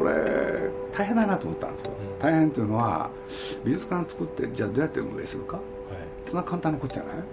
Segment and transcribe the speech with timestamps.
[0.00, 3.10] これ大変だなと思ったんですよ、うん、大変っていうのは
[3.64, 5.64] 美術館作ってじゃあどうやって運営するか、はい、
[6.26, 7.26] そんな簡単なことじゃない、はい、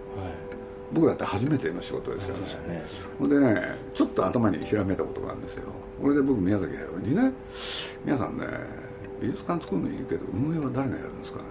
[0.91, 2.83] 僕だって初めての仕事ですよね。
[3.17, 3.61] ほんでね
[3.93, 5.63] ちょっと頭にひらめいたことがあるんですよ。
[6.01, 7.31] これで僕宮崎駿にね
[8.03, 8.45] 皆さんね
[9.21, 11.45] 美術館作るのいいけど運営は誰がやるんですかね？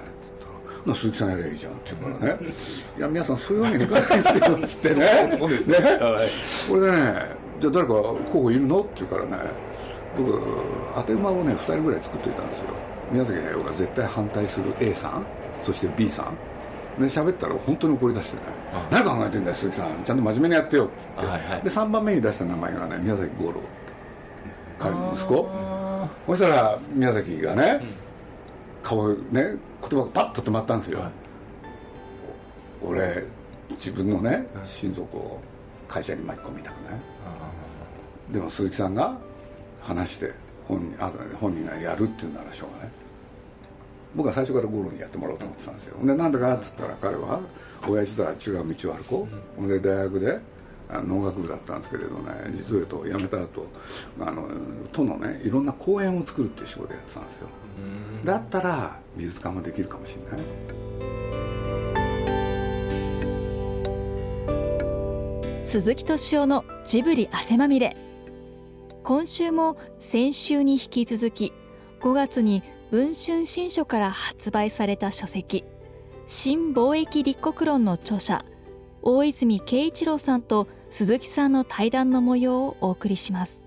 [0.84, 2.38] な鈴木さんやればいいじゃんって言うからね
[2.96, 5.36] いや皆さんそういうわけにいかないですよっつってね。
[5.40, 6.28] そうですね、はい、
[6.68, 8.80] これでねじゃあ誰か候補いるの？
[8.80, 9.66] って言うからね
[10.16, 10.42] 僕
[10.94, 12.64] 当て馬をね2人ぐらい作っといたんですよ。
[13.12, 15.24] 宮崎駿が絶対反対する A さん
[15.64, 16.36] そして B さん。
[17.00, 18.42] で喋ったら本当に怒り出してね
[18.90, 20.02] 「何考えてんだよ鈴木さん。
[20.04, 23.60] ちゃんと真面目にやってよ」っつって、はいはい、で3番目に出した名前がね宮崎五郎って。
[24.78, 25.48] 彼の息子。
[26.26, 27.82] そしたら宮崎がね、
[28.82, 31.10] 顔ね言葉がパッと止まったんですよ、はい、
[32.82, 33.24] 俺
[33.70, 35.40] 自分のね親族を
[35.88, 37.00] 会社に巻き込みたくない。
[38.32, 39.16] でも鈴木さんが
[39.86, 40.32] 話して
[40.66, 42.90] 本人あ本人がやるっていうならしょうがない。
[44.16, 45.96] 僕は最初からゴロにやってもらおうと思ってたんですよ。
[46.04, 47.40] でなんでかっつったら彼は
[47.86, 50.38] 親父とは違う道を歩こう、うん、で大学で
[50.90, 53.66] 農学部だったんですけれどね実を言うと辞めた後
[54.20, 54.48] あの
[54.92, 57.48] 都のねいろんな公園を作るっていう仕事やってたんですよ。
[58.24, 60.46] だったら美術館もできるかもしれない。
[65.62, 67.96] 鈴木敏夫のジブリ汗まみれ
[69.06, 71.52] 今週も先週に引き続き
[72.00, 75.64] 5月に文春新書から発売された書籍
[76.26, 78.44] 新貿易立国論の著者
[79.02, 83.62] 大泉慶一郎さんと鈴木さんの対談の模様をお送りします。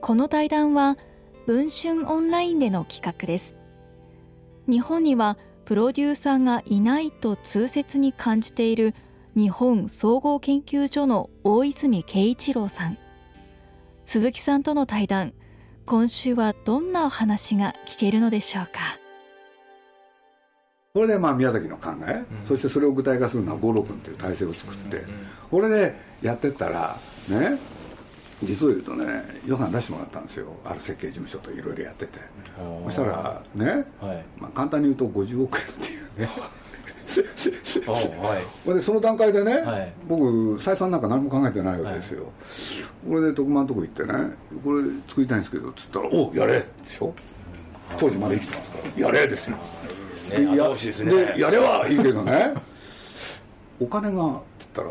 [0.00, 0.98] この対談は
[1.46, 3.54] 文春オンラインでの企画です。
[4.68, 8.96] 日本にはプロデューサーがいないと痛切に感じている
[9.36, 12.98] 日本総合研究所の大泉慶一郎さん。
[14.08, 15.34] 鈴木さんとの対談。
[15.84, 18.98] 今週はどんなお話が聞けるのでしょうか？
[20.94, 25.04] これでまあ宮崎の考え、うん、そしてそれを具体化するのは五郎君という体制を作って、
[25.50, 26.98] これでやってったら
[27.28, 27.58] ね
[28.42, 30.46] 実を言うとね予算出してもらったんですよ。
[30.64, 32.18] ある設計事務所といろいろやってて。
[32.86, 33.66] そしたらね、
[34.00, 36.30] はい、まあ、簡単に言うと50億円っていうね
[37.88, 40.24] はい、でその段階でね、はい、僕
[40.58, 42.30] 採算なんか何も考えてないわけですよ、
[43.08, 44.12] これで徳間のとこ行ってね
[44.62, 46.54] これ作りたいんですけどっつったら「おやれ」
[46.84, 47.14] でしょ？
[47.98, 49.56] 当時まで生きてますから「やれ」ですよ、
[50.38, 51.14] ね、やですね。
[51.14, 52.54] でやれはいいけどね。
[53.80, 54.88] お金がっつったら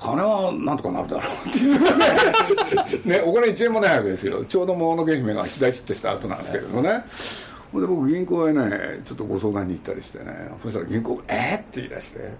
[0.00, 3.06] 金はなんとかなるだろうっていう。
[3.08, 4.44] ねお金1円もないわけですよ。
[4.44, 7.04] ちょうどものけ姫が大ヒットした後なんですけれどもね、
[7.72, 12.30] ほんで僕銀行へねちょっとご相談に行ったりしてねそしたら銀行「えっ?」って言い出して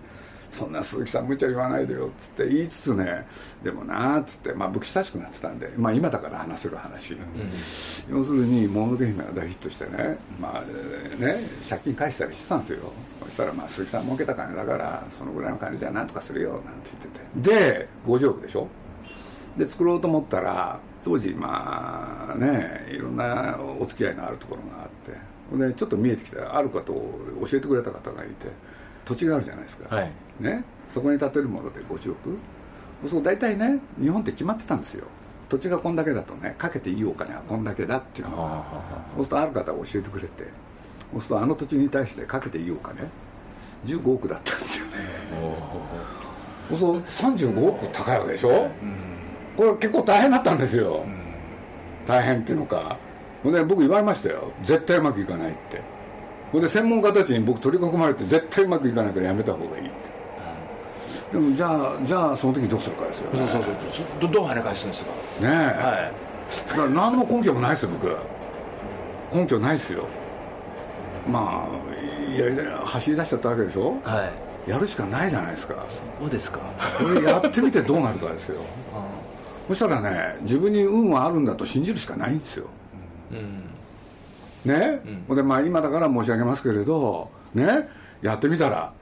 [0.53, 3.27] そんな鈴木さん無茶言わないでよっつって言いつつね
[3.65, 7.15] でもなっつってまあ僕親しくなってたんでまあ今だから話せる話、
[8.11, 12.93] うん、要するにもののけ姫が大ヒットしてねまあね借金返したりしてたんですよ。
[13.25, 16.91] そしたらまあ鈴木さん儲けた金だからそのぐらいの金じゃなんとかするよなんて
[17.41, 17.59] 言ってて。
[17.79, 18.69] で50億でしょ？
[19.57, 25.33] で作ろうと思ったら当時まあねいろんなお付き合いのあるところがあって。
[25.57, 28.49] でちょっと見えてきたある方を教えてくれた方がいて。
[29.05, 32.39] 土地があるじゃないですか、はい、ね、そこに建てるもので50億
[33.09, 35.07] そう大体ね日本って決まってたんですよ。
[35.49, 38.65] 土地がこんだけだとねかけていいお金はこんだけだっていうのが。
[39.17, 40.45] そうするとある方が教えてくれて。
[41.13, 43.01] そうするとあの土地に対してかけていいお金
[43.85, 44.93] ？15億だったんですよね。
[46.71, 49.12] そうすると35億高いわけでしょ、うん
[49.57, 51.05] これ結構大変だったんですよ、
[52.07, 52.97] 大変っていうのか。
[53.43, 54.53] ほんで僕言われましたよ。
[54.63, 55.81] 絶対うまくいかないって。
[56.53, 60.13] ほんで専門家たちに僕取り囲まれて絶対うまくいかないからやめた方がいいって。
[61.33, 65.11] でもじゃあじゃあその時どうするかですよ、ね、そうそうそうどどう跳ね返すんですか？
[65.11, 68.17] ねえ、はい、だから何の根拠もないですよ僕。
[69.35, 70.05] 根拠ないですよ。
[71.27, 73.97] まあいや走り出しちゃったわけでしょ？
[74.05, 74.31] は
[74.67, 74.71] い。
[74.71, 75.75] やるしかないじゃないですか。
[76.21, 76.61] そうですか。
[76.99, 78.61] これやってみてどうなるかですよ
[79.69, 82.67] そしたらね自分に運はあるんだと信じるしかないんですよ、
[83.31, 87.89] うん、ね、うん、でまあ今だから申し上げますけれどね？
[88.23, 88.93] やってみたら、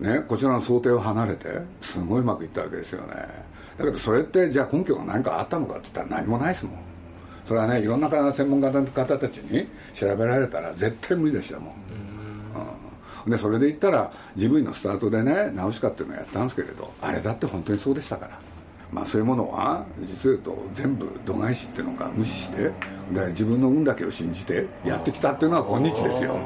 [0.00, 1.48] ね、こちらの想定を離れて
[1.82, 3.14] すごいうまくいったわけですよね。
[3.78, 6.78] だけどそれってじゃあ根拠が何かあったのかって言ったら何もないですもん。
[7.46, 11.74] それはねいろんな専門家の方たちに調べられたら絶対無理でしたもん、
[13.24, 18.38] うん、でそれで言ったら自分のスタートでね直しかっていうのをやったんですけれどあれだって本当にそうでしたから
[18.92, 22.70] まあ、そういうものは実を言うと全部度外視っていうのか無視して
[23.12, 26.38] で自分の運だけを信じてやってきたっていうのは今日ですよ、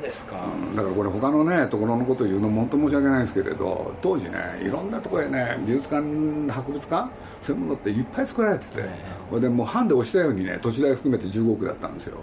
[0.00, 6.02] ですか、うん、だからこれ他のねところのことを言うのも本当申し訳ないですけれど当時ねいろんなところへね美術館
[6.50, 7.10] 博物館
[7.42, 12.18] そういうものっていっぱい作られてて、はい、でもう班で押したようにね土地代含めて15億だったんですよ。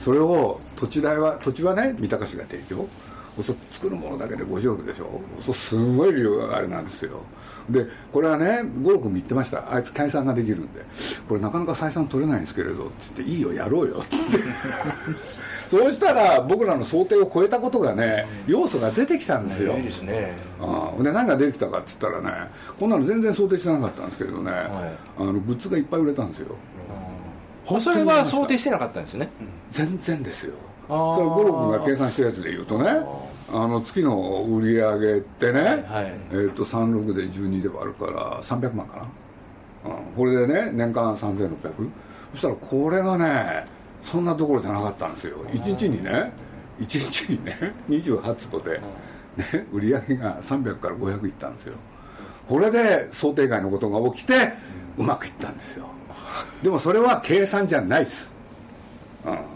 [0.00, 2.88] それを土地代は土地はね三鷹市が提供。
[3.42, 5.18] そ作るものだけで50億でしょ。
[5.40, 7.22] そうすごい量があれなんですよ
[7.70, 9.72] でこれはね五郎君言ってました。
[9.72, 10.84] あいつ解散ができるんで。
[11.28, 12.86] これなかなか採算取れないんですけれど。
[12.86, 13.98] って言っていいよやろうよ。
[13.98, 14.16] って。
[15.70, 19.74] そうしたら僕らの想定を超えたことがね要素が出てきたんですよ。
[19.76, 20.34] いいですね。
[20.60, 22.30] あで何が出てきたかっつったらね
[22.78, 24.62] こんなの全然想定してなかったんですけどね、はい、
[25.18, 26.56] あのグッズがいっぱい売れたんですよ。
[27.80, 29.30] それは想定してなかったんですね。
[29.70, 30.52] 全然ですよ
[30.92, 32.90] それ五郎君が計算したやつでいうとね
[33.54, 39.08] あの月の売り上げってね、はい、えー、と36で12で割るから300万か
[39.84, 41.90] な、うん、これでね年間3600
[42.32, 43.66] そしたらこれがね
[44.02, 45.44] そんなところじゃなかったんですよ。
[45.46, 46.32] 1日にね
[46.80, 48.80] 1日にね28坪で、
[49.36, 51.74] ね、売り上げが300から500いったんですよ。
[52.48, 54.54] これで想定外のことが起きて
[54.98, 55.86] うまくいったんですよ。
[56.62, 58.30] でもそれは計算じゃないです、
[59.26, 59.51] うん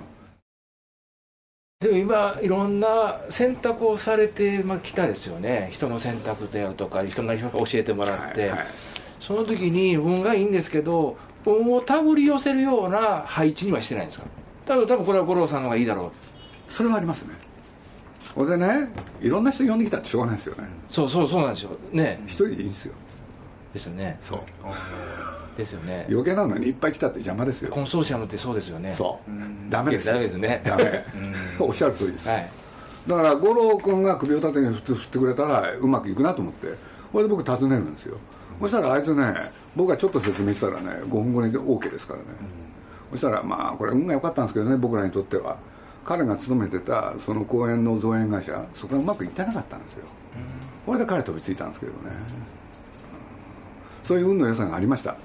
[1.87, 5.69] でも今いろんな選択をされてきたですよね。
[5.71, 8.67] 人の選択であるとか人が教えてもらって、はいはい、
[9.21, 14.27] その時に運がいいんですけど運を手繰り寄せるような配置にはしてないんですか？
[14.65, 16.73] 多分多分これは五郎さんの方がいいだろう。
[16.73, 17.35] それはありますね。
[18.35, 18.89] これでね
[19.23, 20.65] いろんな人呼んできたってしょうがないですよね。
[20.91, 21.71] そうそうそうなんですよ。
[21.93, 22.21] ね。
[22.27, 22.95] 一人でいいんですよ。
[23.73, 24.19] ですね。
[24.25, 24.41] そう
[25.57, 26.07] ですよね。
[26.09, 27.71] 余計なのにいっぱい来たって邪魔ですよ。
[27.71, 28.95] コンソーシアムってそうですよね。
[28.95, 29.31] そう。
[29.71, 30.07] ダメです。
[30.07, 30.63] ダメですね。
[30.65, 31.05] ダメ。
[31.59, 32.51] おっしゃる通りです、はい、
[33.07, 36.69] だから五郎君が首を縦に振ってくれたらうまくいくなと思って。
[37.13, 38.19] これで僕尋ねるんですよ、
[38.61, 39.33] そしたらあいつね
[39.75, 42.27] 僕がちょっと説明したらね5分後に OK ですからね、
[43.13, 45.57] そしたらまあこれ運が良かったんですけどね僕らにとっては。
[46.05, 50.05] 彼が勤めてたその公園の造園会社そこがうまくいってなかったんですよ、
[50.85, 51.99] これで彼飛びついたんですけどね、
[54.05, 55.17] そういう運の良さがありました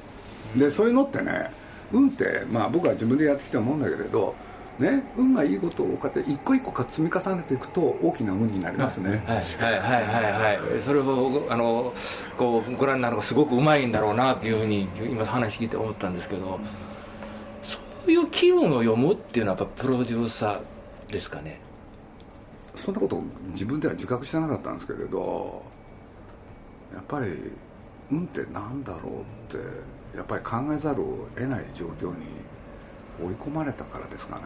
[0.55, 1.49] でそういうのってね
[1.91, 4.35] 運って、まあ、僕は自分でやってきて思うんだけれど
[4.79, 9.21] ね、運がいいことをこうやって一個一個か積み重ねていくと大きな運になりますね。
[9.27, 10.81] はいはいはいはいはい。
[10.81, 11.93] それをあの
[12.35, 16.59] こうご覧になるのがすごくうまいんだろうなというふうに今話聞いて思ったんですけど、
[17.61, 21.59] そういう気分を読むっていうのはやっぱプロデューサーですかね？
[22.75, 25.63] そんなこと自分では自覚してなかったんですけれど、
[26.95, 27.27] やっぱり
[28.09, 29.63] 運ってなんだろうって
[30.15, 32.25] やっぱり考えざるを得ない状況に
[33.23, 34.43] 追い込まれたからですかね。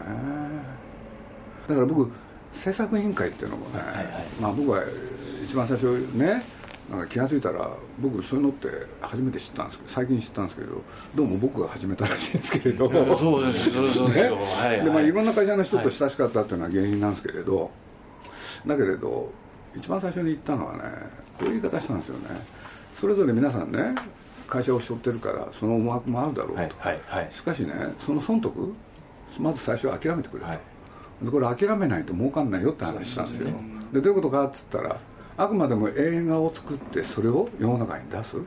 [1.67, 2.11] だから僕
[2.53, 4.05] 制作委員会っていうのもね、はいはい、
[4.39, 4.83] まあ、僕は
[5.43, 6.43] 一番最初ね
[6.89, 7.69] なんか気が付いたら
[7.99, 8.67] 僕そういうのって
[9.01, 10.81] 初めて知ったんですけど最近知ったんですけど
[11.15, 14.29] どうも僕が始めたらしいんですけれどそうですそうですね。
[14.29, 17.71] はいでまあ、いろんな会社の人と親しかったっていうのは原因なんですけれど、
[18.67, 19.31] だけれど
[19.75, 20.83] 一番最初に言ったのはね
[21.39, 22.25] こういう言い方したんですよね。
[22.99, 23.95] それぞれ皆さんね
[24.47, 28.73] 会社を背負ってるからその思惑もあるだろうと、はいはいはい、しかしねその損得
[29.39, 30.59] まず最初は諦めてくれと、はい、
[31.23, 33.45] でこれ諦めないと儲かんないよって話したんですよ。
[33.47, 33.59] で、ね、
[33.93, 34.97] どういうことかっつったら
[35.37, 38.37] あくまでも映画を作ってそれを世の中に出す。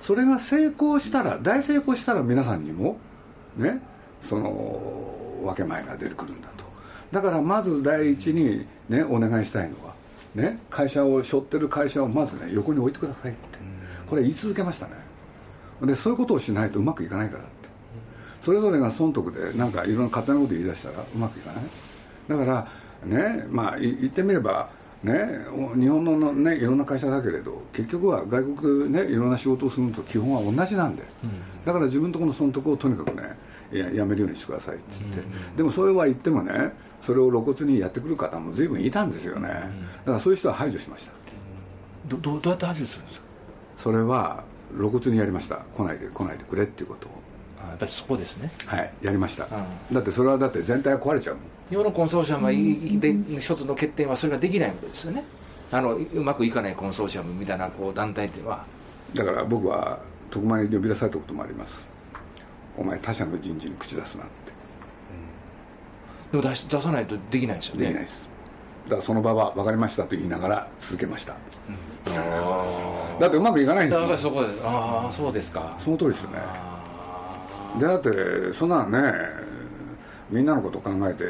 [0.00, 2.98] それが成功したら大成功したら皆さんにも
[3.56, 3.80] ね
[4.20, 4.50] その
[5.44, 6.64] 分け前が出てくるんだと。
[7.12, 9.94] だからまず第一にねお願いしたいのは
[10.34, 13.62] ね会社を背負ってる会社をまずね横に置いてくださいって。
[14.08, 14.92] これ言い続けましたね
[15.86, 17.52] でそういうことをしないとうまくいかないからって。
[18.42, 21.64] それぞれが損得でなんかいろんな勝手なこと言い出したらうまくいかない。
[22.28, 22.68] だから
[23.06, 24.68] ねまあ言ってみれば
[25.02, 25.12] ね、
[25.74, 31.30] 日本の、ね、いろんな会社だけれど結局は外国で、ね、いろんな仕事をするのと基本は同じなんで、うん、
[31.64, 33.36] だから自分のところの損得をとにかくね
[33.72, 41.12] ややめるようにしてくださいって言って、うん、でもそれは言ってもねそれを露骨にやってくる方も随分いたんですよね、だからそういう人は排除しました。
[42.06, 43.26] どどどうやって排除するんですか？
[43.78, 44.44] それは
[44.76, 45.56] 露骨にやりました。
[45.76, 47.10] 来ないで来ないでくれっていうことを。
[47.68, 48.50] やっぱりそこですね。
[48.66, 51.44] はいやりました、うん、だってそれはだって全体が壊れちゃうもん。
[51.70, 55.24] 日本のコンソーシアムがで一つの欠点はそれができないことですよね。
[55.70, 58.64] あのうまくいかないコンソーシアムみたいなこう団体っていうのは。
[59.14, 59.98] だから僕は
[60.30, 61.74] 特前に呼び出されたこともあります。
[62.76, 64.52] お前他社の人事に口出すなって、
[66.34, 67.86] うん、でも出し出さないとできないですよね。
[67.86, 68.28] できないです。
[68.84, 71.34] だからその場は分かりましたと言いながら続けました、
[71.68, 75.76] うん、だってうまくいかないんですだからそこでああそうですか。
[75.78, 76.38] その通りですよね
[77.78, 79.12] でだってそんなね
[80.30, 81.24] みんなのことを考えて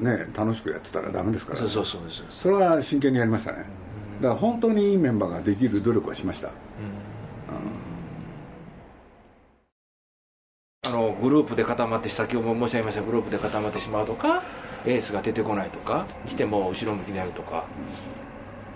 [0.00, 3.64] ね楽しくやってたらダメですから、そうそうそうそれは真剣にやりましたね。
[4.20, 6.50] だから本当にいいメンバーができる努力はしました、
[10.86, 14.42] あのグループで固まって先ほど申し上げましたグループで固まってしまうとか
[14.84, 17.64] エースが出てこないとか来ても後ろ向きでやるとか、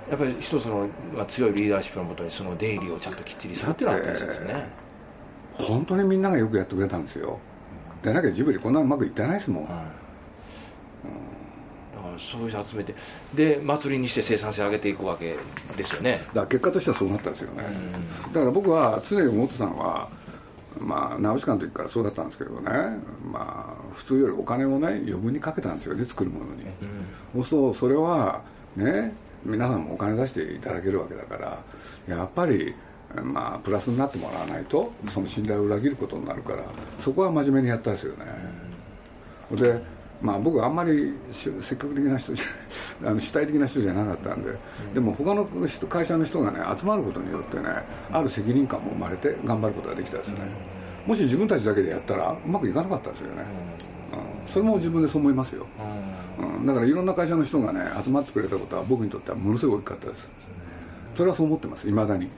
[0.09, 4.69] やっぱり一つの、まあ、強いリーダーシップのもとにその出入りをちゃんときっちりするっていうのはあったりするんですね。
[5.55, 7.39] 本当にみんながよくやってくれたんですよ。
[8.03, 9.69] でなきゃジブリこんなうまくいってないですもん、
[12.19, 12.95] そういう人集めて
[13.35, 15.37] で祭りにして生産性上げていくわけ
[15.77, 16.21] ですよね。
[16.29, 17.65] だから結果としてはそうなったんですよね、
[18.33, 20.09] だから僕は常に思ってたのは
[20.81, 22.71] まあ、ナウシカの時からそうだったんですけどね、
[23.33, 26.65] まあ、普通よりお金をね余分にかけたんですよね作るものに、
[27.35, 28.43] うん、そうするとそれは
[28.77, 29.15] ね
[29.47, 31.63] 皆さんもお金出していただけるわけだから
[32.09, 32.75] やっぱり
[33.23, 36.65] まあプラスになってもらわないとその信頼を裏切ることになるから
[37.01, 38.25] そこは真面目にやったんですよね、
[39.53, 39.81] で
[40.21, 44.51] まあ、僕はあんまり積極的な人じゃ あの主体的な人じゃなかったんで、
[44.95, 47.65] でも他の会社の人がね集まることによってね
[48.11, 50.45] ある責任感も生まれて頑張ることができたんですよね、
[51.07, 53.43] もし自分たちだけでやったらうまくいかなかったんですよね、
[54.49, 55.67] それも自分でそう思いますよ、
[56.59, 60.29] うん、だからいろんな会社の人がね集まってくれたことは僕にとってはものすごく大きかったです。
[61.17, 61.89] それはそう思ってます。
[61.89, 62.29] いまだに。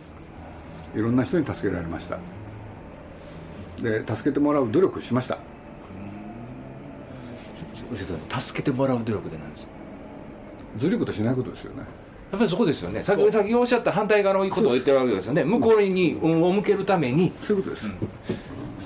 [0.94, 2.18] いろんな人に助けられました。
[3.82, 5.38] で助けてもらう努力しました。
[8.40, 9.70] 助けてもらう努力でなんです。
[10.78, 11.82] ずるいことしないことですよね。
[12.30, 13.02] やっぱりそこですよね。
[13.02, 15.44] 先先おっしゃった反対側のことを言ってるわけですよね。
[15.44, 17.32] 向こうに運を向けるために。
[17.42, 17.94] そういうことです、うん、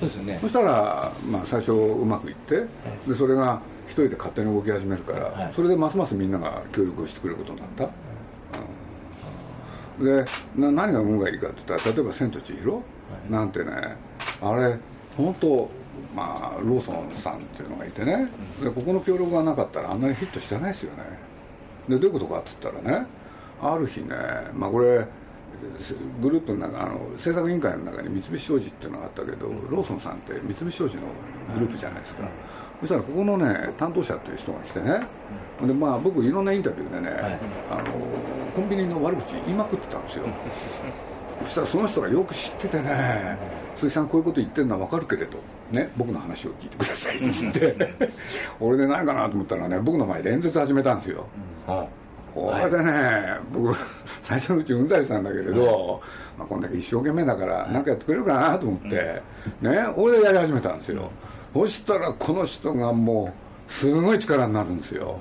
[0.09, 0.39] そうですよね。
[0.41, 7.89] そしたら、まあ、最初うまくいって、はい、でそれが一人で勝手に動き始めるから、はい、それでますますみんなが協力をしてくれることになった、
[9.99, 12.81] うん、でな何が運がいいかって言ったら例えば「千と千尋」
[13.29, 13.71] なんてね
[14.41, 14.77] あれ
[15.17, 15.69] 本当
[16.15, 18.27] まあ、ローソンさんっていうのがいてね。
[18.63, 21.03] でここの協力がなかったらあんなにヒットしてないですよね。
[21.87, 23.05] でどういうことかっつったらね
[23.61, 24.07] ある日ね、
[24.53, 25.07] まあ、これ
[26.21, 31.01] グループの中あの制作委員会の中に三菱商事っていうのがあったけどローソンさんって三菱商事の
[31.55, 32.27] グループじゃないですか、
[32.81, 35.01] そしたらここのね担当者っていう人が来てね。
[35.61, 37.39] でまあ僕いろんなインタビューでね、はい、
[37.71, 37.83] あの
[38.55, 40.25] コンビニの悪口言いまくってたんですよ。
[41.43, 43.37] そしたらその人がよく知っててね
[43.77, 45.39] 鈴木さんこういうこと言ってるのは分かるけれど
[45.71, 47.75] ね、僕の話を聞いてくださいっつって。
[48.59, 51.27] 俺で何かなと思ったらね僕の前で演説始めたんですよ、
[52.33, 53.75] これでね、僕
[54.23, 56.01] 最初のうちうんざりしたんだけれど、
[56.37, 59.21] まあ、こんだけ一生懸命だから何かやってくれるかなと思って、
[59.61, 61.11] ね俺でやり始めたんですよ、
[61.53, 63.33] そしたらこの人がも
[63.67, 65.19] うすごい力になるんですよ。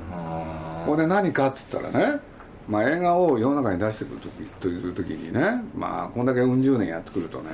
[0.87, 2.21] これで何かっつったらね
[2.69, 7.51] まあ、映画を世の中に出してくるときという時にね、まあ、こんだけうん十年やってくるとね、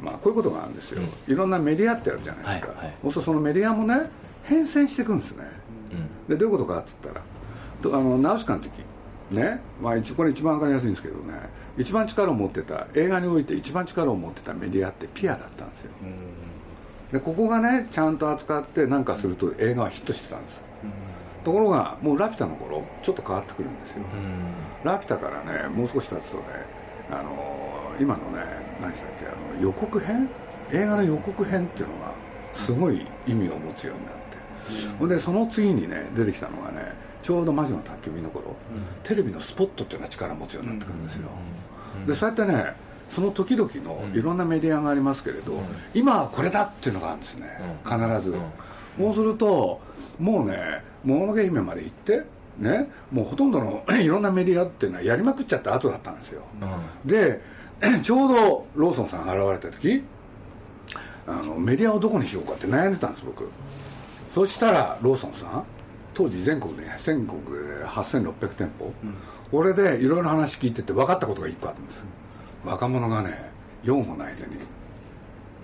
[0.00, 4.10] まあ、こういうことがあるんですよ、うん、いろんまメディアってあるじゃないですか、はいはい、そうするとそのメディアもね
[4.44, 5.44] 変遷していくんですね、
[6.28, 7.20] うん、でどういうことかっつったらと
[7.92, 8.70] あのナウシカの時。
[9.30, 11.32] ね、まあ、これ一番分かりやすいんですけどね。
[11.76, 15.90] 一番力を持ってた映画において一番力を持ってたメディアってピアだったんですよ、
[17.10, 20.62] でここがねちゃんと扱って何かすると映画はヒットしてたんです
[21.42, 24.04] ところがもうラピュタの頃ちょっと変わってくるんですよ、
[24.84, 26.42] ラピュタからねもう少し経つとね
[27.10, 28.44] あの今のね
[28.80, 30.28] 何でしたっけあの予告編？
[30.70, 32.12] 映画の予告編っていうのが
[32.54, 34.94] すごい意味を持つようになって。
[35.00, 36.92] ほ、んでその次にね出てきたのがね
[37.24, 38.54] ちょうど魔女の宅急便の頃、うん、
[39.02, 41.28] テレビのスポットっていうのは力を持つようになってくるんですよ、
[42.06, 42.74] でそうやってね
[43.10, 45.58] その時々のいろんなメディアがありますけれど、
[45.94, 47.46] 今はこれだっていうのがあるんですね
[47.82, 48.36] 必ず、
[48.98, 49.80] そうすると
[50.18, 52.24] もうねもののけ姫まで行って
[52.58, 57.40] ねもうほとんどの いろんなメディアっていうのはやりまくっちゃった後だったんですよ、うん、で
[58.04, 60.04] ちょうどローソンさんが現れた時
[61.26, 63.48] あのメディアをどこにしようかって悩んでたんです僕。
[64.34, 65.64] そしたらローソンさん
[66.14, 69.14] 当時全国で全国で8600店舗、うん、
[69.52, 72.02] 俺でいろいろ話聞いてて分かったことが1個あるんです、
[72.64, 73.50] 若者がね
[73.82, 74.56] 用もない間に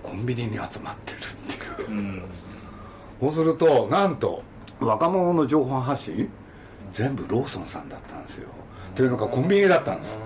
[0.03, 2.23] コンビニに集まってるっていう、うん、
[3.21, 4.43] そうするとなんと
[4.79, 6.29] 若者の情報発信
[6.91, 8.49] 全部ローソンさんだったんですよ。
[8.95, 10.17] というのがコンビニだったんです。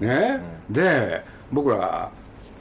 [0.00, 0.40] ね。
[0.68, 2.10] で僕ら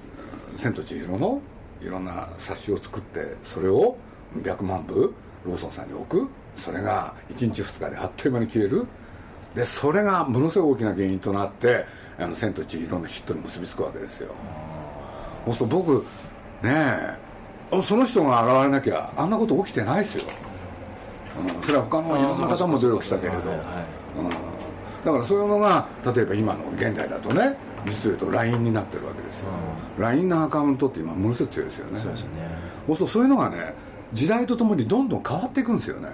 [0.57, 1.41] 「千と千尋」の
[1.81, 3.97] いろんな冊子を作ってそれを
[4.37, 5.13] 100万部
[5.45, 8.85] ローソンさんに置くそれが1日2日であっという間に消える。
[9.55, 11.85] でそれがものすごい大きな原因となって
[12.19, 14.29] 「あの千と千尋」のヒットに結びつくわけですよ。
[15.45, 16.05] そうすると僕
[16.61, 16.75] ね
[17.71, 20.23] えその人が現れなきゃあんなこと起きてないですよ。
[21.57, 29.47] うん、それは他のいろんな方も努力したけれど、うん、だからそういうのが例えば今の現代だとね実を言うと LINE になってるわけですよ、
[29.97, 31.99] うん、LINE のアカウントって今ものすごく強いですよね。
[31.99, 32.29] そうですね。
[32.87, 33.73] そうそういうのがね
[34.13, 36.09] 時代とともにどんどん変わっていくんですよね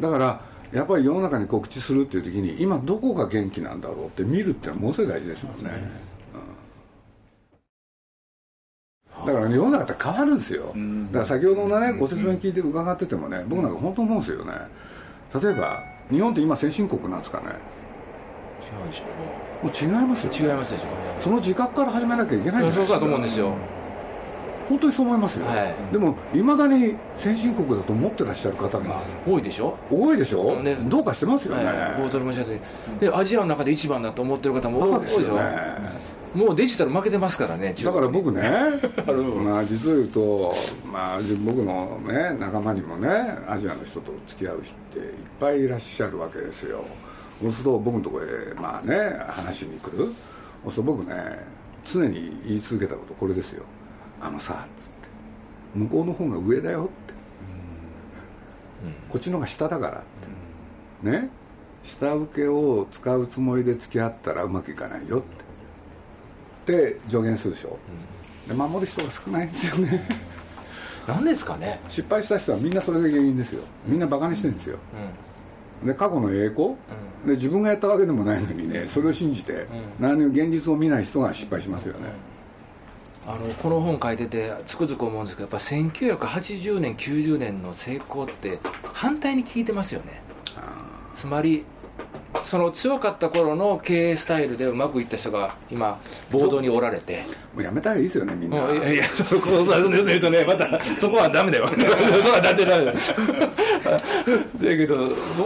[0.00, 0.40] だから
[0.72, 5.70] やっぱり世の中に告知するっていう時に今どこが元気なんだろうって見るっていうのはものすごい大事ですもんね、
[9.26, 14.52] だから世の中って変わるんですよ、だから先ほどのねご説明聞いて伺っててもね僕なんか本当思うんですよね。
[15.42, 17.46] 例えば日本って今先進国なんですかね。
[18.68, 19.04] 違うでしょ
[19.62, 20.86] もう違いますよ、ね、違いますでしょ
[21.18, 23.54] その自覚から始めなきゃいけないそうだと思うんですよ
[24.68, 25.54] 本当にそう思いますよ、は
[25.90, 29.76] い、でもいまだに先進国だと思ってらっしゃる方が多いでしょ？
[29.90, 32.44] 多いでしょ、ね、どうかしてますよね、はい、冒頭申し上
[33.00, 35.42] げでアジアの中で一番だと思ってる方も多いでしょ、ね、
[36.34, 38.42] もうデジタル負けてますからねだから僕ね
[39.44, 43.08] まあ実を言うと、まあ、僕の、ね、仲間にもね
[43.48, 46.84] アジアの人と付き合う人っていっぱいいらっしゃるわけですよ。
[47.40, 48.28] そうすると僕のところへ
[48.60, 49.98] まあね話しに来る。
[50.64, 51.14] そうすると僕ね
[51.84, 53.62] 常に言い続けたことこれですよ
[54.20, 54.68] あのさ」っつって
[55.74, 57.14] 「向こうの方が上だよ」って、
[59.08, 60.00] こっちの方が下だからっ
[61.02, 61.10] て。
[61.10, 61.28] ね？
[61.84, 65.22] 下請けを使うつもりで付き合ったらうまくいかないよっ
[66.66, 66.72] て。
[66.72, 67.78] で助言するでしょ、
[68.46, 70.06] で守る人が少ないんですよね。
[71.08, 71.80] 何ですかね。
[71.88, 73.62] 失敗した人はみんなそれが原因ですよ。
[73.86, 74.76] みんなバカにしてるんですよ、
[75.82, 76.74] で過去の栄光、
[77.24, 79.66] で自分がやったわけでもないのにねそれを信じて、
[79.98, 82.10] 何も現実を見ない人が失敗しますよね、
[83.28, 88.58] あのこの本書いててつくづく思うんですけどやっぱ1980年90年の成功って
[88.94, 90.22] 反対に効いてますよね。
[91.12, 91.66] つまり
[92.42, 97.26] その強かった頃の経営スタイルでうまくいった人が今ボードにおられて。
[97.54, 98.72] もうやめたらいいですよねみんな。
[98.72, 101.68] いやいやそこを言うとねまたそこはダメだよ。
[101.68, 101.82] そこ
[102.30, 102.92] はダメだだ
[104.58, 104.96] けど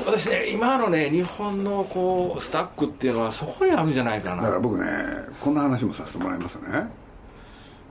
[0.07, 4.43] 私ね今のね日本のこうスタックっていうのはそこにあるんじゃないかな。
[4.43, 4.87] だから僕ね
[5.41, 7.02] こんな話もさせてもらいますね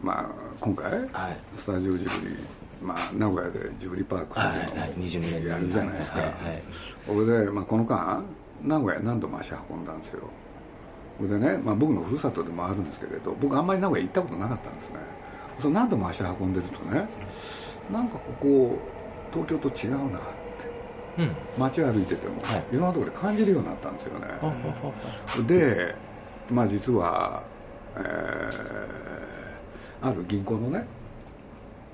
[0.01, 0.25] まあ、
[0.59, 1.01] 今回、はい、
[1.59, 2.35] スタジオジブリ、
[2.81, 6.33] まあ、名古屋でジブリパークっていうのをやるじゃないですか、
[7.05, 8.21] それで、まあ、この間
[8.63, 10.29] 名古屋何度も足運んだんですよ。
[11.17, 14.95] それでね、まあ、僕のふるさとでもあるんですけれど僕あんまり名古屋行ったことなかったんですね。
[15.61, 17.07] そ何度も足運んでるとね
[17.91, 18.79] なんかここ
[19.31, 20.21] 東京と違うなっ
[21.15, 21.21] て。
[21.21, 24.27] うん、街歩いてても、はい、いろんなところで感じるようになったんですよね。
[25.45, 25.93] で
[26.49, 27.43] まあ実は、
[27.97, 29.20] えー、
[30.01, 30.85] ある銀行のね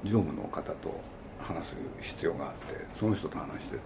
[0.03, 0.99] 常務の方と
[1.41, 3.81] 話す必要があってその人と話してて。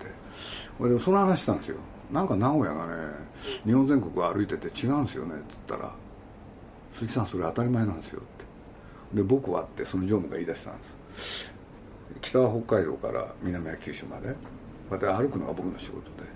[0.77, 1.77] それでその話したんですよ。
[2.11, 2.93] なんか名古屋がね
[3.65, 5.91] 日本全国歩いてて違うんですよねっつったら
[6.95, 8.45] 「鈴木さんそれ当たり前なんですよ」って。
[9.17, 10.79] で僕はってその常務が言い出したんで
[11.17, 11.53] す。
[12.21, 14.35] 北は北海道から南は九州まで。
[14.89, 16.27] こうやって歩くのが僕の仕事で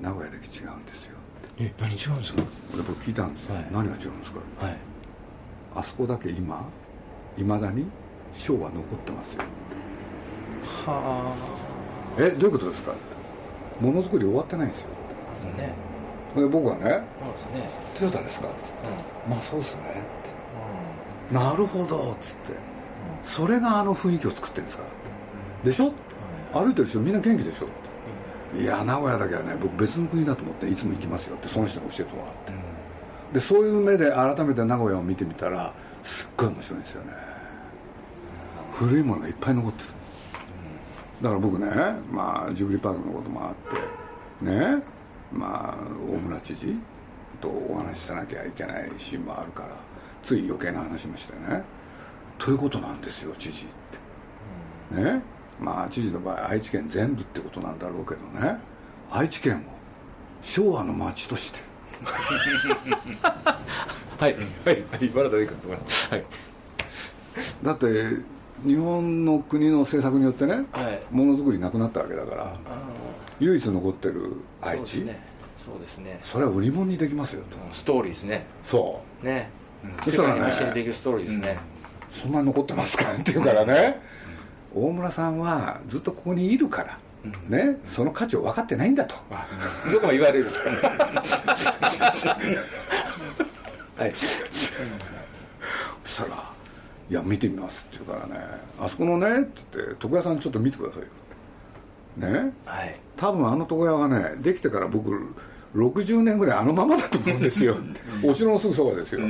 [0.00, 1.16] 名古屋だけ違うんですよ
[1.58, 2.42] え何違うんですか？
[2.42, 4.76] で僕聞いたんですよ、はい、何が違うんですか、はい、
[5.74, 6.64] あそこだけ今
[7.38, 7.86] いまだに
[8.34, 9.42] 章は残ってますよ。
[10.86, 11.34] は
[12.18, 12.22] あ。
[12.22, 12.92] えどういうことですか？
[13.80, 14.88] ものづくり終わってないんですよ。
[15.56, 15.72] ね。
[16.36, 17.70] で僕はねそうですね。
[17.94, 18.88] トヨタですか?」っつって、
[19.26, 19.98] うん、まあそうっすね」って、
[21.30, 22.58] うん、なるほど」っつって、うん、
[23.24, 24.82] それがあの雰囲気を作ってるんですか
[25.64, 25.70] ら。
[25.70, 25.92] でしょ、
[26.52, 27.66] 歩いてる人みんな元気でしょ？
[27.66, 27.68] っ
[28.56, 32.52] ていや名古屋だけはね僕別の国だと思っていつも行きますよってその人に教えてもらって、
[33.34, 35.72] でそういう目で改めて名古屋を見てみたら
[36.08, 37.12] すっごい面白いんですよね。
[38.72, 39.88] 古いものがいっぱい残ってる。
[41.20, 41.68] だから僕ね、
[42.10, 43.54] まあ、ジブリパークのこともあっ
[44.40, 44.82] てね
[45.32, 46.74] まあ大村知事
[47.40, 49.70] とお話しさなきゃいけないシーンもあるから
[50.22, 51.62] つい余計な話もしてね。
[52.38, 53.66] ということなんですよ知事っ
[54.96, 55.02] て。
[55.02, 55.22] ね
[55.60, 58.56] まあ知事の場合愛知県全部ってことなんだろうけどね。
[59.10, 59.60] 愛知県を
[60.42, 61.67] 昭和の町として
[64.18, 64.34] はい。
[64.34, 64.40] はい。
[64.64, 64.82] はい
[65.14, 65.78] まだ出てくる
[66.10, 66.24] はい。
[67.62, 67.86] だって
[68.64, 70.64] 日本の国の政策によってね、
[71.10, 72.56] ものづくりなくなったわけだから
[73.38, 75.04] 唯一残ってる愛知？
[75.64, 76.18] そうですね。
[76.24, 77.56] それは売り物にできますよと。
[77.72, 78.46] ストーリーですね。
[78.64, 79.26] そう。
[79.26, 79.50] ね、
[80.02, 81.58] そしたらね世界にできるストーリーですね、
[82.22, 83.12] そんなに残ってますか？
[83.12, 84.00] って言うからね、
[84.74, 86.98] 大村さんはずっとここにいるから、
[87.48, 89.14] ね、その価値を分かってないんだと、
[89.90, 90.78] そこも言われるんですかね。
[93.96, 94.12] はい。
[96.04, 96.58] そしたら
[97.10, 98.44] いや見てみます」って言うからね
[98.80, 101.08] 「あそこのね」って言って「床屋さんちょっと見てくださいよ」
[102.42, 105.34] ね、はい、多分あの床屋はねできてから僕
[105.74, 107.76] 60年ぐらいあのままだと思うんですよ。
[108.22, 109.20] お城のすぐそばですよ。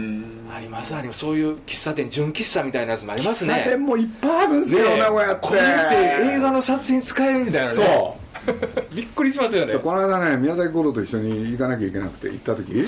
[0.54, 1.20] ありますあります。
[1.20, 3.54] そういう喫茶店純喫茶みたいなやつもありますね。
[3.54, 5.48] 喫茶店もいっぱいあるんですよ、ね、名古屋って。
[5.48, 5.96] これって
[6.34, 7.76] 映画の撮影に使えるみたいなね。
[7.76, 8.16] そ
[8.92, 8.94] う。
[8.94, 9.76] びっくりしますよね。
[9.78, 12.86] この間ね宮崎五郎と一緒に行かなきゃいけなくて行った時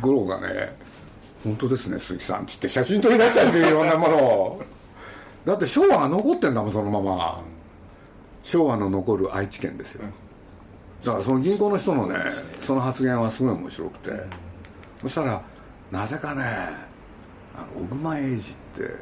[0.00, 0.74] 五郎がね
[1.44, 4.62] 本当ですね鈴木さん」っつって写真撮り出したんですよいろんなものを。
[5.44, 7.42] だって昭和が残ってんだもんそのまま。
[8.44, 10.04] 昭和の残る愛知県ですよ
[11.04, 12.16] だからその銀行の人のね
[12.62, 14.10] その発言はすごい面白くて。
[15.02, 15.42] そしたら
[15.90, 16.42] なぜかね
[17.54, 18.94] あの小熊英二って、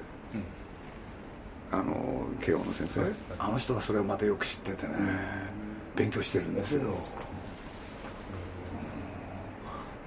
[1.71, 3.03] あの慶応の先生
[3.39, 4.95] あの人がそれをまたよく知っててね
[5.95, 6.83] 勉強してるんですよ、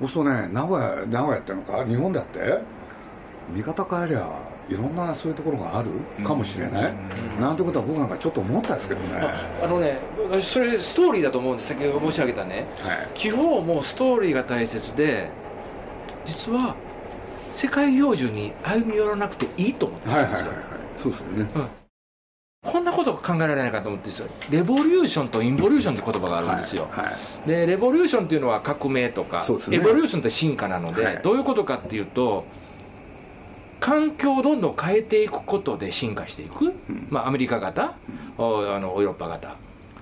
[0.01, 1.85] うん、そうね名古屋名古屋ってのか？
[1.85, 2.59] 日本だって？
[3.51, 4.27] 見方変えりゃ
[4.67, 5.89] いろんなそういうところがある？
[6.23, 6.93] かもしれない、
[7.35, 9.07] うん、なんてことは僕なんかちょっと思ったんですけどね。
[9.63, 9.99] あのね
[10.43, 11.69] それストーリーだと思うんです。
[11.69, 15.29] 先ほど申し上げたね、はい、地方もストーリーが大切で
[16.25, 16.75] 実は
[17.53, 22.71] 世界標準に歩み寄らなくていいと思ってるんですよ、はいはいはいはい、そうですよね、うん。
[22.71, 24.27] こんなこと考えられないかと思ってですよ。
[24.49, 32.43] レボリューションとインボリューションって言葉があるんですよ、はいはい、でレボリューションっていうのは革命とか、ね、エボリューションって進化なので、はい、どういうことかっていうと
[33.85, 37.93] 環境をどんどん変えていくことで進化していく、うん、まあ、アメリカ型、
[38.39, 39.55] うん、あのヨーロッパ型。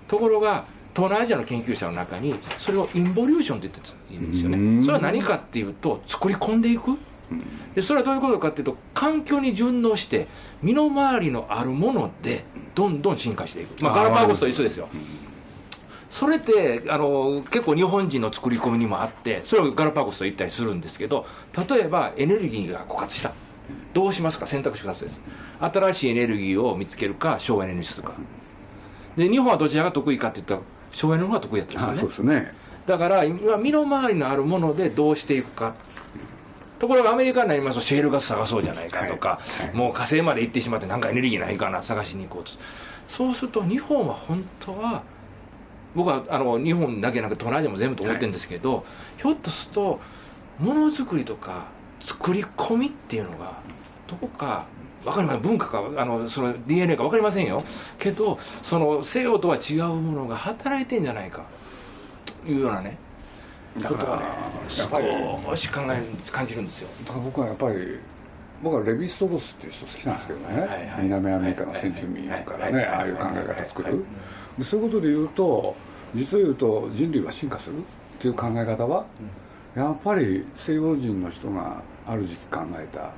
[0.07, 0.63] ところが
[0.95, 4.85] 東南アジアの研究者の中にそれをインボリューションって言ってるんですよね。
[4.85, 6.97] それは何かっていうと作り込んでいく。
[7.75, 10.27] でそれはどういうことかっていうと環境に順応して
[10.61, 14.87] 身の回りのあるものでどんどん進化していく、まあ、ガラパゴスと一緒ですよ。
[16.09, 21.25] それってあの結構日本人の作り込みにもあってそれをガラパゴスと言ったりするんですけど
[21.67, 23.33] 例えばエネルギーが枯渇した
[23.93, 24.47] どうしますか？
[24.47, 25.21] 選択肢2つです。
[25.59, 28.13] 新しいエネルギーを見つけるか省エネにするか。
[29.15, 32.01] で日本はどちらが得意かっていったら省エネの方が得意やったんですよね。
[32.01, 32.53] そうですね。
[32.85, 35.75] だから今身の回りのあるものでどうしていくか。
[36.79, 39.67] ところがアメリカになりますとシェールガス探そうじゃないかとか、はい。
[39.67, 42.51] はい、もう火星まで行ってしまってなんかエネルギーないかな探しに行こうと。
[43.07, 45.03] そうすると日本は本当は
[45.95, 48.83] 僕はあの日本だけなく東南アジアも全部と思ってるんですけど、はい、
[49.21, 49.99] ひょっとすると
[50.59, 51.67] ものづくりとか
[52.03, 53.53] 作り込みっていうのが
[54.07, 54.65] どこか
[55.03, 55.41] 分かりません。
[55.41, 57.63] 文化かあのその DNA か分かりませんよ。
[57.99, 61.43] けどその西洋とは違うものが働いてんじゃないか。
[62.25, 62.97] というようなね。
[63.75, 64.23] ことはね
[64.69, 66.89] 少し考え感じるんですよ。
[67.05, 67.97] だから僕はやっぱり
[68.61, 74.05] 僕はレヴィ・ストロスっていう人好きなんですけどね、はいはい、南アメリカの先住民からねああいう考え方作る。
[74.57, 75.75] でそういうことで言うと
[76.13, 77.81] 実を言うと人類は進化するっ
[78.19, 79.05] ていう考え方は、
[79.75, 83.11] やっぱり西洋人の人がある時期考えた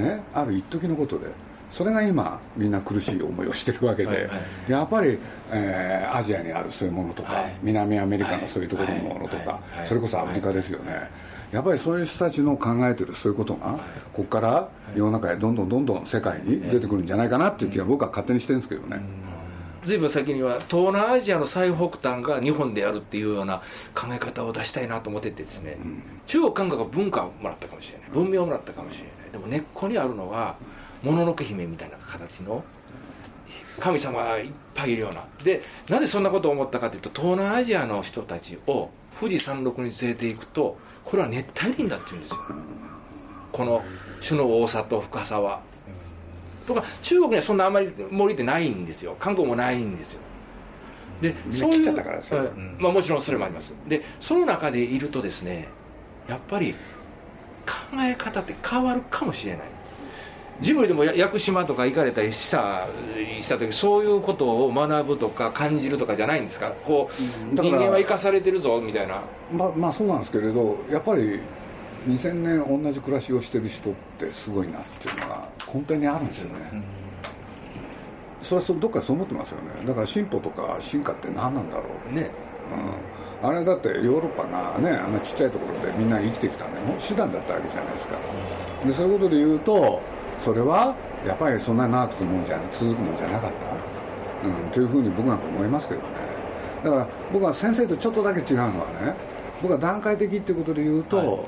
[0.00, 1.26] ねある一時のことで
[1.72, 4.32] それが今みんな苦しい思いをしてるわけで、はいは
[4.68, 5.18] い、やっぱり、
[5.50, 11.08] えー、アジアにあるそういうものとか、はい、南アメリカのそういうところのものとか、それこそアフリカですよね、
[11.50, 13.78] やっぱりそういう人たちの考えてるそういうことが、
[14.12, 19.02] ここから世の中へどんどんどんどん世界に出てくるんじゃないかなっていう気は僕は勝手にしてるんですけどね。
[19.84, 23.62] ずいぶん先には東南アジアの最北端が日本であるっていうような
[23.94, 28.10] 考え方を出したいなと思っててですね、うん、中国韓国は文化をもらったかもしれない。
[28.10, 29.32] 文明をもらったかもしれない。
[29.32, 30.56] でも根っこにあるのは
[31.02, 32.62] もののけ姫みたいな形の
[33.80, 35.24] 神様がいっぱいいるような。
[35.42, 42.40] でなぜそんなことを思ったかというと東南アジアの人たちを富士山麓に連れていくとこれは熱帯林だっていうんですよ。
[43.50, 43.84] この
[44.26, 45.60] 種の多さと深さは
[46.66, 49.16] とか中国にはそんなあんまり森ってないんですよ。
[49.18, 50.20] 韓国もないんですよ。
[51.20, 51.92] でそういう
[52.78, 53.74] まあ、もちろんそれもあります。
[53.86, 55.68] でその中でいるとですね
[56.28, 56.76] やっぱり考
[58.00, 59.62] え方って変わるかもしれない。
[60.60, 62.86] ジブリでも屋久島とか行かれたりした
[63.40, 66.70] した時そういうことを学ぶとか感じるとかじゃないんですか？
[66.84, 69.22] こう人間は生かされてるぞみたいな。
[69.52, 71.40] ままあそうなんですけれどやっぱり
[72.08, 76.82] 2000年同じ暮らしをしてる人ってすごいなっていうのが根底にあるんですよね、うん、
[78.42, 79.86] それはどっかそう思ってますよね。
[79.86, 82.30] だから進歩とか進化って何なんだろうね、
[83.42, 86.72] うん、あれだってヨーロッパがねあのちっちゃいところでみんな生きてきたね。
[87.00, 88.16] 手段だったわけじゃないですか、
[88.86, 90.02] でそういうことで言うと
[90.40, 90.94] それは
[91.26, 93.52] やっぱりそんな長く続くもんじゃ続くもんじゃなかっ
[94.42, 96.06] た、うん、というふうに僕なんか思いますけどね。
[96.84, 99.14] だから僕は先生とちょっとだけ違うのはね
[99.62, 101.38] 僕は段階的っていうことで言うと、はい、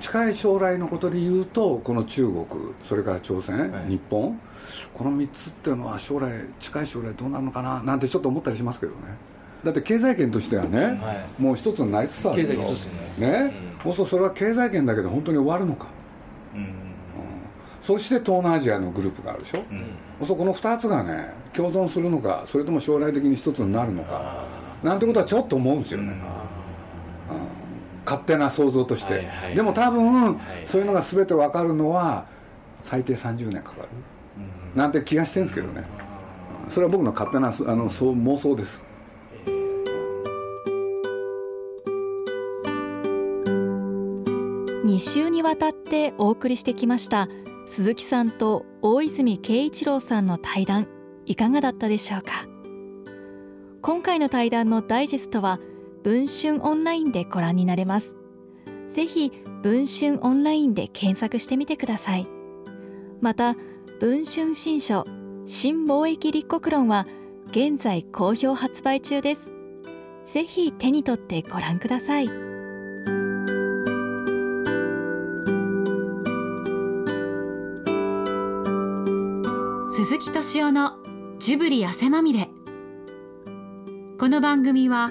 [0.00, 2.46] 近い将来のことで言うとこの中国
[2.88, 4.38] それから朝鮮、はい、日本。
[4.92, 8.98] この3つっていうのは将来近い将来どうなるのかななんてちょっと思ったりしますけどね。
[9.64, 10.92] だって経済圏としてはね、は
[11.38, 12.68] い、もう一つになりつつあるけどね。
[13.18, 13.54] ね、
[13.84, 15.86] うん、そうそれは経済圏だけで本当に終わるのか、
[16.54, 16.86] うん。
[17.86, 19.62] そして東南アジアのグループがあるでしょ、
[20.20, 24.44] うん、そこの2つがね共存するのかそれとも将来的に1つになるのか
[24.82, 26.20] なんてことはちょっと思うんですよね、うん、
[28.06, 32.24] 勝手な想像として、はいはい、でも多分、はい、そういうのが全て分かるのは
[32.84, 33.88] 最低30年かかる、
[34.72, 35.84] うん、なんて気がしてるんですけどね、
[36.70, 38.82] それは僕の勝手なあのそう妄想です。
[44.86, 47.28] 2週にわたってお送りしてきました
[47.66, 50.86] 鈴木さんと大泉慶一郎さんの対談
[51.26, 52.46] いかがだったでしょうか？
[53.82, 55.58] 今回の対談のダイジェストは
[56.06, 58.14] 文春オンラインでご覧になれます。
[58.86, 62.28] ぜひ文春オンラインで検索してみてください。
[63.20, 63.56] また
[63.98, 65.04] 文春新書
[65.46, 67.08] 新貿易立国論は
[67.48, 69.50] 現在好評発売中です。
[70.26, 72.28] ぜひ手に取ってご覧ください。
[79.90, 81.00] 鈴木敏夫の
[81.40, 82.48] ジブリ汗まみれ。
[84.20, 85.10] この番組は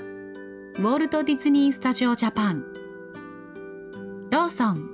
[0.78, 2.66] ウォルト・ディズニー・スタジオ・ジャパン。
[4.30, 4.90] ローソン。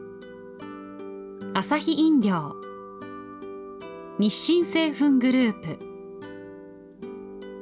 [1.56, 2.56] アサヒ飲料。
[4.20, 5.80] 日清製粉グループ。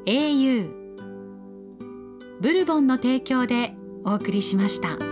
[0.05, 0.69] au
[2.41, 5.08] ブルボンの提供でお送りしました。